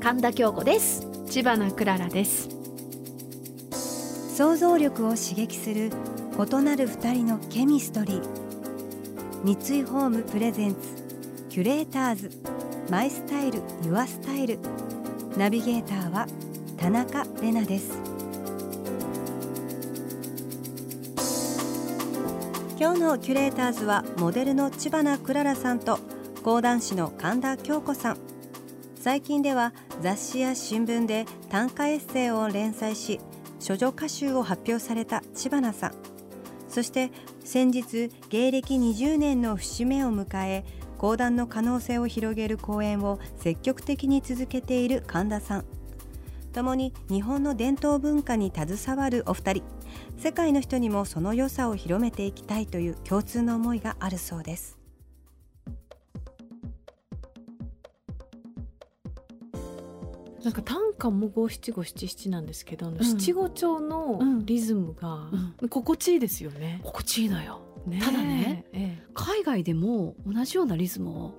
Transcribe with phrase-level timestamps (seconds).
[0.00, 1.06] 神田京子です。
[1.28, 2.48] 千葉なクララです。
[4.34, 5.90] 想像力を刺激する
[6.38, 8.22] 異なる二人のケミストリー。
[9.44, 10.78] 三井ホームプレゼンツ
[11.50, 12.30] キュレーターズ。
[12.88, 14.58] マイスタイルユアスタイル。
[15.36, 16.26] ナビゲーターは
[16.78, 17.98] 田中れなです。
[22.78, 25.98] 今日のキュレーターズはモデルの千葉なクララさんと
[26.42, 28.16] 講談師の神田京子さん。
[28.98, 33.20] 最近では雑誌や新聞で短歌エッセイを連載し
[33.66, 35.94] 処女歌集を発表された千葉なさん。
[36.68, 37.10] そして
[37.44, 40.64] 先日芸歴20年の節目を迎え
[40.96, 45.64] 講談の可能性を広げる講演を積極的に続けている神田さん。
[46.52, 49.64] 共に日本の伝統文化に携わるお二人。
[50.16, 54.79] 世界の人にもその良さを広めていきたいという共通の思いがあるそうです。
[60.42, 65.30] なんか短歌も五七五七七なんですけど、うん、七五調のリズムが
[65.68, 71.38] 心地いいですよね、心地いいのよ、ね、ただね、ええ、海外でも同じようなリズムを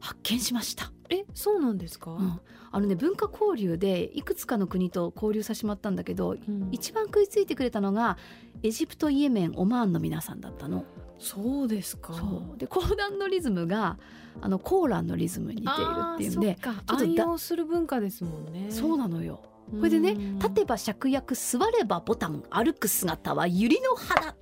[0.00, 0.92] 発見しました。
[1.08, 8.16] えそうなんですか、うん、あのね文化交流でいくつかの国と交流させてもらったんだけど、うん、一番食いついてくれたのが
[8.62, 10.84] エジプトイエメンオマーンの皆さんだったの。
[11.18, 12.14] そうですか。
[12.56, 13.98] で講談のリズムが
[14.40, 18.70] あのコーランのリズムに似ているっていうんでちょっと愛用する文化ですもんね。
[18.70, 19.40] そうなのよ。
[19.70, 24.34] これでね立てば芍薬座ればボタン歩く姿は百合の花っ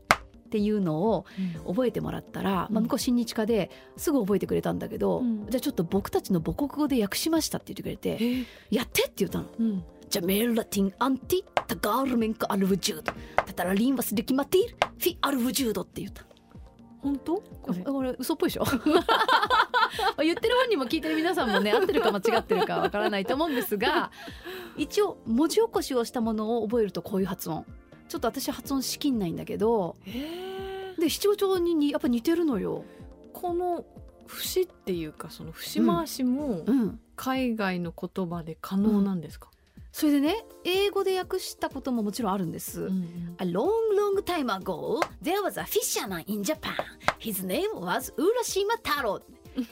[0.51, 1.27] ていうのを
[1.67, 9.45] 覚えてもらったら、うん、まあ、向こう親日家ですぐ覚えてくれたんだけど、うん、じゃあちょっと僕たちの母国語で訳しましたって言ってくれて「やって」って言ったの。
[9.59, 9.85] うん。
[10.09, 13.13] じゃメラティンアンティタガールメンカアルブジュード。
[13.47, 14.69] タタラリンバスデキマティル
[14.99, 16.25] フィアルブジュードって言った
[17.01, 17.37] 本当？
[17.37, 18.65] これこれ嘘っぽいでしょ？
[20.19, 24.11] 言ってる本人も聞いてる皆さんもね合ってるか間違ってるかわからないと思うんですが
[24.77, 27.65] 一応文字起こしをしたものを覚えるとこういう発音。
[28.09, 29.97] ちょっと私発音しきんないんだけど
[30.99, 32.85] で七五調にやっぱ似てるのよ。
[33.33, 33.85] この
[34.27, 36.65] 節っていうかその節回しも
[37.17, 39.83] 海外の言葉で可能なんですか、うん。
[39.93, 42.83] それでね英語で訳したことももちろんあるんです。
[42.83, 46.75] うんうん、A long long time ago there was a fisherman in Japan.
[47.19, 49.21] His name was Urashima Taro.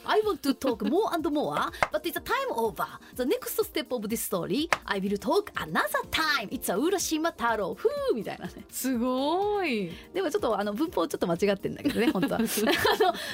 [0.05, 1.55] I want to talk more and more,
[1.91, 2.85] but it's a time over.
[3.15, 6.49] The next step of this story, I will talk another time.
[6.51, 7.75] It's a Urashima Taro.
[7.75, 8.65] ふうみたいなね。
[8.69, 9.91] すごい。
[10.13, 12.39] でもちょっとあの文法ちょっと間違ってんだけどね、 本当は。
[12.39, 12.41] あ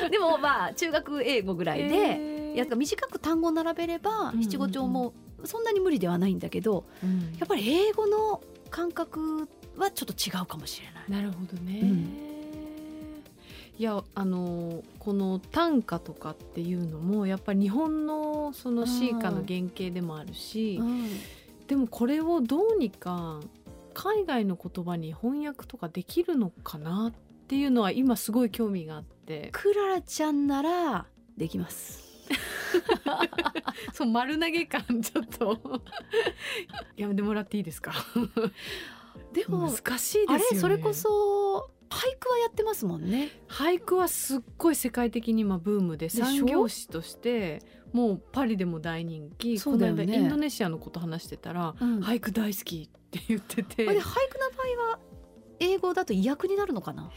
[0.03, 5.13] のでもまあ中学英語ぐらいで、えー、や短く単語を並べれば七五調も
[5.43, 9.47] そんなに無理ではないんだけど、うん、やっぱり英語の感覚
[9.77, 11.21] はちょっと違うかもしれない。
[11.21, 12.34] なるほどね、うん、
[13.77, 21.09] いやあのこの短歌とかっていうのもやっぱり日本のその詩歌の原型でもあるし、うん、
[21.67, 23.41] でもこれをどうにか
[23.93, 29.49] 海外の言葉に翻訳とかできるのかなっていうのは今すごい興味があって。
[29.53, 31.05] クララちゃんなら
[31.37, 32.03] できます。
[33.93, 35.81] そう丸投げ感ちょっと。
[36.97, 37.93] やめてもらっていいですか？
[39.33, 40.27] でも難しいですよね。
[40.27, 43.29] あれそれこそ俳句はやってますもんね。
[43.47, 47.61] 俳句はすっごい世界的に今ブームで産業詩として
[47.93, 49.57] もうパリでも大人気。
[49.57, 53.85] そうだよ、ね、インドネシアのこと話してたら、うん、俳句大好きって言ってて。
[53.85, 54.03] 俳句の場
[54.85, 54.99] 合は
[55.59, 57.09] 英語だと意訳になるのかな？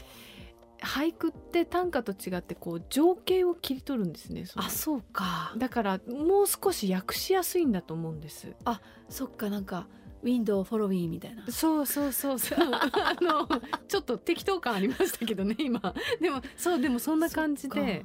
[0.81, 5.53] 俳句って短歌と違ってこう情景を切り取るんですねあそうか。
[5.57, 8.55] だからもう少し訳しやすいんだと思うんです。
[8.63, 9.87] あそっかなんか
[10.21, 11.45] ウィンドウフォローィーみたいな。
[11.51, 12.59] そうそうそうそう。
[12.59, 13.47] あの
[13.87, 15.93] ちょっと適当感ありましたけどね今。
[16.19, 18.03] でもそうでもそんな感じで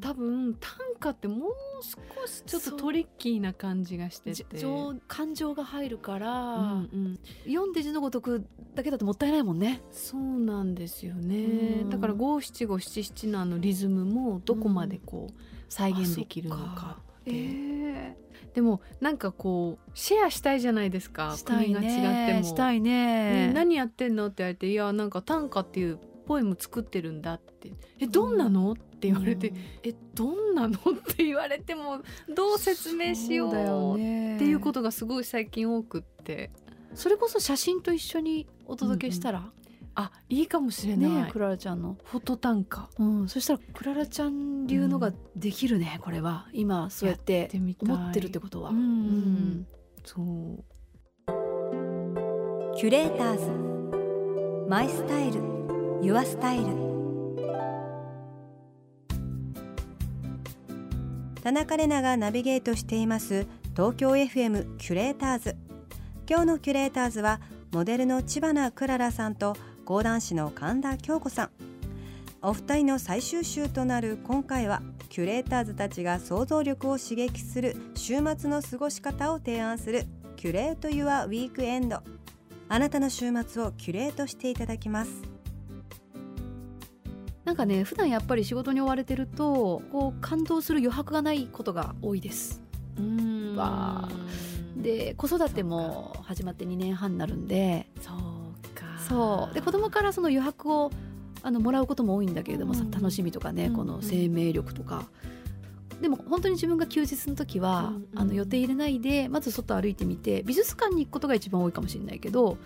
[0.00, 1.50] 多分短歌ってもう
[1.82, 4.64] 少しちょっとトリッキーな感じがしてて。
[5.08, 9.82] 感情が入るから、うんうん、読んで字のごとくだけだともったいないもんね。
[9.90, 11.84] そうなんですよね。
[11.88, 15.34] だから五七五七七のあのリズムもどこまでこう
[15.68, 16.98] 再現できるのか。
[17.00, 21.74] って、えー、でもなんかこうシェアしたいじゃないですかしたいね。
[21.74, 22.42] が違っても。
[22.44, 29.52] したいね、ね、何やってんのって言われていやなんか短歌っていうポエム作ってるんだって「えどんなの?」って言われて
[29.84, 30.78] 「えどんなの?」っ
[31.16, 32.02] て言われても
[32.34, 33.94] どう説明しよう。
[33.94, 33.96] っ
[34.38, 36.50] ていうことがすごい最近多くって。
[36.94, 39.52] それこそ写真と一緒にお届けしたら、
[39.98, 42.90] あいいかもしれない、ねクララちゃんの、フォト短歌。
[42.98, 46.46] うん、そしたらクララちゃん流のができるね、これは。
[46.52, 47.50] 今そうやって
[47.80, 49.66] 思ってるってことは、うんうん。
[50.04, 50.64] そう。
[52.76, 54.68] キュレーターズ。
[54.68, 55.40] マイスタイル。
[56.02, 56.66] ユアスタイル。
[61.42, 63.46] 田中れながナビゲートしています。
[63.74, 65.56] 東京 FM キュレーターズ。
[66.28, 67.40] 今日のキュレーターズは
[67.72, 71.50] モデルの千葉なクララさんと講談師の神田京子さん。
[72.42, 82.02] お二人の最終週となる今回はキュレーターズたちが想像力を刺激する週末の過ごし方を提案するキュレート・ユア・ウィークエンド。
[82.68, 85.22] あなたの週末をキュレートしていただきます。
[87.44, 92.60] なんかね普段やっぱり仕事に追われてるとこう感動する余白がないことが多いです。
[92.98, 93.54] うん。
[93.54, 94.08] わ
[94.76, 98.16] で子育ても始まって2年半になるんでそう。
[98.16, 98.25] か
[99.08, 99.54] そう。
[99.54, 100.90] で子供からその余白を
[101.42, 102.90] あのもらうことも多いんだけれども、さうん。
[102.90, 103.74] 楽しみとかね、うん。
[103.74, 105.06] この生命力とか。
[106.00, 112.58] でも本当に自分が休日の時は、うんあの予定入れないでまず外歩いてみて美術館に行くことが一番多いかもしれないけど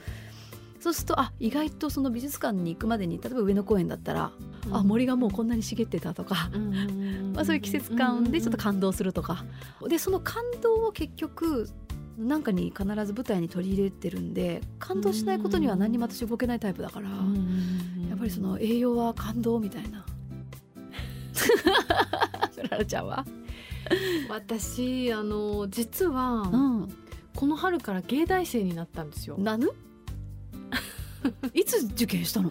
[0.80, 4.32] そうするとあ意外とその美術館に行くまでに例えば上野公園だったら、
[4.72, 6.50] あ森がもうこんなに茂ってたとか、
[7.34, 9.44] まあ、そういう季節感でちょっと感動するとか、
[9.86, 11.68] でその感動を結局
[12.20, 17.14] なんかに必ず舞台に取り入れてるんで感動しないことには何にも私動けないタイプだから、や
[18.14, 20.04] っぱりその栄養は感動みたいな。
[22.70, 23.24] ララちゃんは、
[24.28, 26.88] 私あの実は、ん、
[27.34, 29.38] この春から芸大生になったんですよ。
[29.38, 29.70] なぬ？
[31.54, 32.50] いつ受験したの？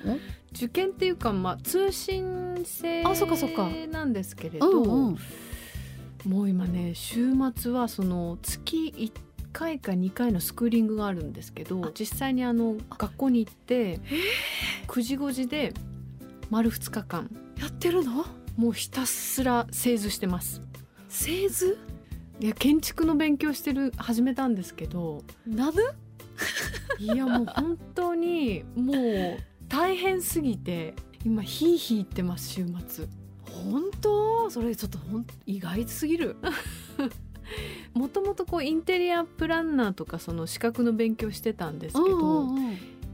[0.52, 3.70] 受験っていうか、まあ、通信制あそっかそっか。
[3.92, 9.12] なんですけれど、もう今ね週末はその月1
[9.60, 14.00] 回か2回のスクーリングがあるんですけど実際にあの学校に行って
[14.88, 15.74] 9時5時で
[16.50, 17.30] 丸2日間。
[17.60, 18.26] やってるの？
[18.56, 20.62] もうひたすら製図してます。
[21.10, 21.78] 製図
[22.40, 25.24] いや建築の勉強してる始めたんですけど。
[25.46, 25.82] なぬ
[26.98, 30.96] いやもう本当にもう大変すぎて
[31.26, 33.08] 今ヒーヒー言ってます週末。
[33.66, 34.50] 本当？
[34.50, 36.38] それちょっとほん意外すぎる
[37.94, 42.48] もともとこうインテリアプランナーとかその資格の勉強してたんですけど、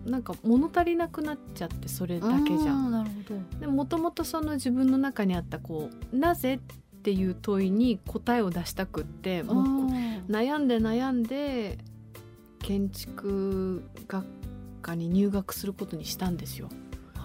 [0.05, 9.65] なんか物足りなくなっちゃってそれだけじゃうんなるほどでもともとその自分の中にあったこう「なぜ?」っていう問いに答えを出したくってもう
[10.31, 11.79] 悩んで悩んで
[12.59, 14.25] 建築学
[14.81, 16.69] 科に入学することにしたんですよ。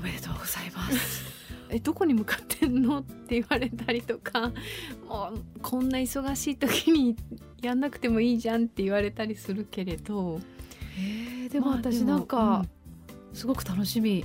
[0.00, 1.24] おめでとうございます。
[1.68, 3.00] えどこに向かってんの？
[3.00, 4.50] って言われたりとか。
[5.06, 7.16] もうこんな忙しい時に
[7.60, 10.40] やんなくてもいいじゃんって言われたりするけれど。
[10.98, 12.64] えーでもまあ私なんか、
[13.32, 14.24] すごく楽しみ。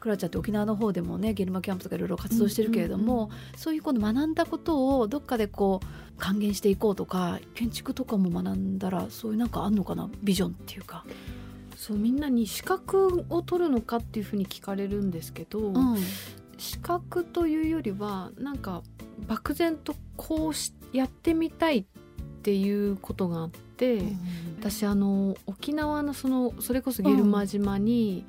[0.00, 10.08] クラちゃんって沖縄の方でもねゲルマキャンプとかいろいろ活動してるけれども、そういうこの学んだことをどっかでこう還元していこうとか建築とかも学んだらそういうなんかあんのかな？
[10.22, 11.04] ビジョンっていうか。
[11.80, 15.96] そうみんなに資格を取るのかっていうふうに聞かれるんですけど、うん。
[16.58, 18.82] 資格というよりはなんか
[19.26, 21.84] 漠然とこうしやってみたいっ
[22.42, 24.02] ていうことがあって、
[24.58, 28.26] 私あの沖縄のそのそれこそゲルマ島に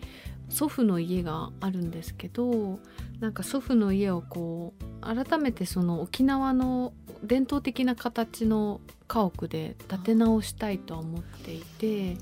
[0.48, 2.79] 祖父の家があるんですけど
[3.20, 8.79] なんか祖父の家をこう改めてその沖縄の伝統的な形の
[9.10, 12.15] 家屋で建て直したいとは思っていて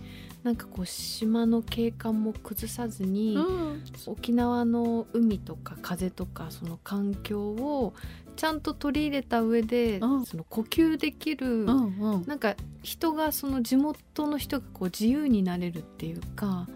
[0.43, 3.83] なんかこう島の景観も崩さずに、うん。
[4.05, 7.93] 沖縄の海とか風とかその環境を
[8.35, 10.25] ちゃんと取り入れた上で、うん。
[10.25, 12.23] その呼吸できる、うんうん。
[12.25, 16.67] なんか人がその地元の人がこう自由になれるっていうか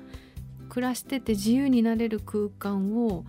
[0.70, 3.24] 暮らしてて自由になれる空間を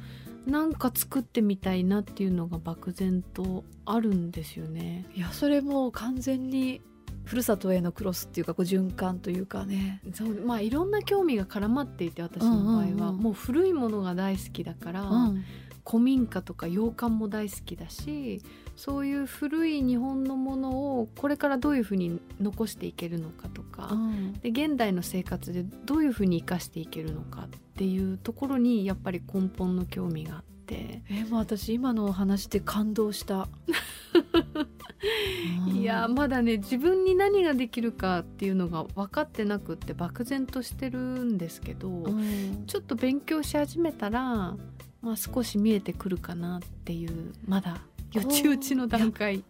[0.47, 5.07] なんか作ってみたいなっていうのが漠然とあるんですよね。
[5.14, 6.81] いやそれもう完全に
[7.25, 10.00] ふるさとへのクロスっていうかこう循環というかね。
[10.12, 15.45] そうまあいろんな興味が絡まっていて私の場合は、もう古いものが大好きだから、うん。
[15.87, 18.40] 古民家とか洋館も大好きだし
[18.75, 24.33] そういう古い日本のものをこれからどういうふうに残していけるのかとか、うん。
[24.35, 33.49] で現代の生活でどういうふうに生かしていけるのかっていうところにやっぱり根本の興味があって、えーもう私今のお話で感動した。
[35.69, 35.77] うん。
[35.77, 42.65] いやまだね自分に何ができるかっていうのが分かってなくって漠然としてるんですけど、うん。
[42.67, 44.57] ちょっと勉強し始めたら
[45.05, 47.83] まあ、少し見えてくるかなっていうまだ
[48.13, 49.45] よちよちの段階。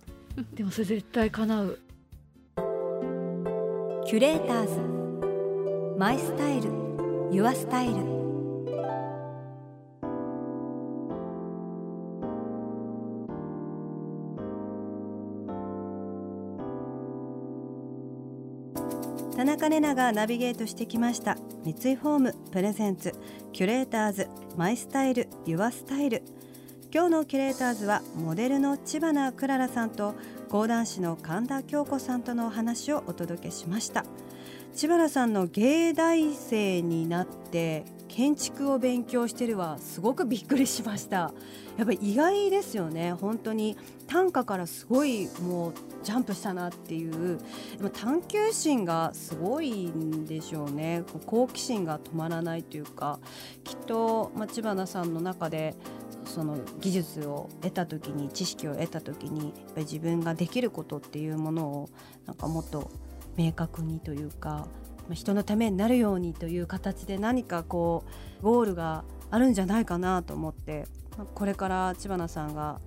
[0.55, 1.79] でもそれ絶対叶う。
[4.07, 4.81] キュレーターズ。
[5.97, 6.71] マイスタイル。
[7.31, 8.24] ユアスタイル
[19.37, 21.37] 田中玲奈がナビゲートしてきました。
[21.65, 23.13] 三井ホームプレゼンツ
[23.53, 26.23] キュレーターズマイスタイルユアスタイル。
[26.93, 30.15] 今日のキュレーターズはモデルの千葉なクララさんと
[30.49, 34.05] 講談師の神田京子さんとのお話をお届けしました。
[34.73, 41.35] 千葉さんの芸大生になって建築を勉強してるはすごくびっくりしました。
[41.77, 43.13] やっぱり意外ですよね。
[43.13, 43.77] 本当に。
[44.07, 45.73] 短歌からすごいもう
[46.05, 47.41] ジャンプしたなっていう。
[47.77, 51.03] でも探求心がすごいんでしょうね。
[51.27, 53.19] 好奇心が止まらないというか。
[53.65, 55.75] きっと、まあ、知花さんの中で
[56.25, 61.89] その技術を得た時に知識を得た時にやっぱり自分ができることっていうものを
[62.27, 62.93] なんかもっと
[63.37, 64.69] 明確にというか
[65.13, 68.05] 人のためになるようにという形で何かこ
[68.41, 70.87] うゴールがあるんじゃないかなと思って
[71.35, 72.81] これから知花さんが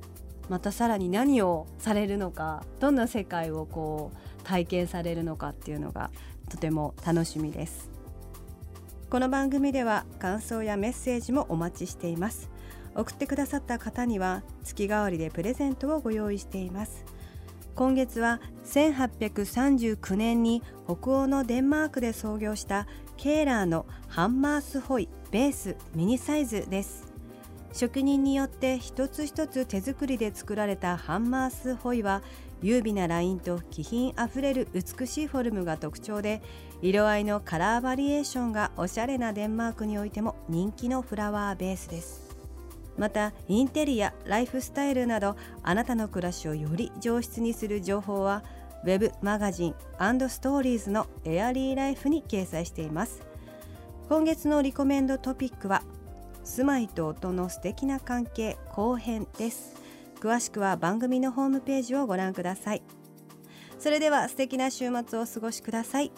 [0.50, 6.10] またさらに何をされるのかどんな世界をこう体験されるのかっていうのが
[6.50, 7.90] とても楽しみです。
[9.10, 12.50] この番組では感想やメッセージもお待ちしています。
[12.96, 17.06] 送ってくださった方には月替わりでプレゼントをご用意しています。
[17.78, 27.14] 今月は1839年に北欧のデンマークで創業したケーラーのハンマースホイベースミニサイズです。
[27.74, 32.24] 職人によって一つ一つ手作りで作られたハンマースホイは
[32.64, 36.42] 優美なラインと気品あふれる美しいフォルムが特徴で
[36.82, 42.27] 色合いのカラーバリエーションがおしゃれなデンマークにおいても人気のフラワーベースです。
[42.98, 48.44] またインテリアライフスタイルなどあなたの暮らしをより上質にする情報は
[48.84, 49.76] ウェブマガジン
[50.30, 53.22] ストーリーズのエアリーライフに掲載しています。
[54.10, 55.84] 今月のリコメンドトピックは
[56.44, 59.76] 住まいと音の素敵な関係後編です。
[60.22, 62.84] 詳しくは番組のホームページをご覧ください。
[63.80, 66.12] それでは素敵な週末をお過ごしください。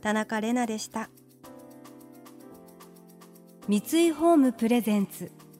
[0.00, 1.10] 田中れなでした。
[3.68, 5.32] 三井ホームプレゼンツ